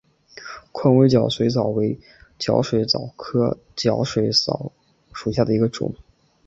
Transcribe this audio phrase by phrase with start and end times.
[0.71, 1.99] 宽尾角水蚤为
[2.39, 4.71] 角水蚤科角水蚤
[5.13, 5.93] 属下的一个种。